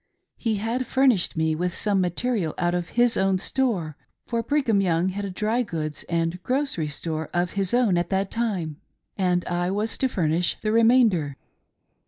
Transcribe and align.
He 0.35 0.55
had 0.55 0.87
furnished 0.87 1.37
me 1.37 1.53
with 1.53 1.75
some 1.75 2.01
material 2.01 2.55
out 2.57 2.73
of 2.73 2.89
his 2.97 3.15
own 3.15 3.37
store— 3.37 3.95
for 4.25 4.41
Brigham 4.41 4.81
Young 4.81 5.09
had 5.09 5.25
a 5.25 5.29
dry 5.29 5.61
goods' 5.61 6.01
and 6.09 6.41
grocery 6.41 6.87
store 6.87 7.29
of 7.35 7.51
his 7.51 7.71
own 7.71 7.97
at 7.99 8.09
that 8.09 8.31
time— 8.31 8.77
and 9.15 9.45
I 9.45 9.69
was 9.69 9.99
to 9.99 10.07
furnish 10.09 10.57
the 10.61 10.71
remainder. 10.71 11.37